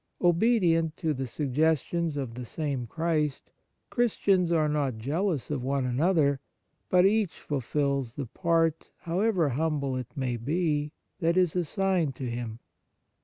Obedient 0.19 0.97
to 0.97 1.13
the 1.13 1.25
sugges 1.25 1.83
tions 1.85 2.17
of 2.17 2.33
the 2.33 2.43
same 2.43 2.87
Christ, 2.87 3.51
Christians 3.91 4.51
are 4.51 4.67
not 4.67 4.97
jealous 4.97 5.51
of 5.51 5.63
one 5.63 5.85
another; 5.85 6.39
but 6.89 7.05
each 7.05 7.39
fulfils 7.39 8.15
the 8.15 8.25
part, 8.25 8.89
however 9.01 9.49
humble 9.49 9.95
it 9.95 10.07
may 10.15 10.37
be, 10.37 10.91
that 11.19 11.37
is 11.37 11.55
assigned 11.55 12.15
to 12.15 12.27
him. 12.27 12.57